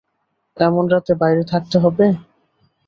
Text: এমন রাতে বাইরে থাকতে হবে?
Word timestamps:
এমন 0.57 0.83
রাতে 0.93 1.13
বাইরে 1.21 1.43
থাকতে 1.51 1.77
হবে? 1.83 2.05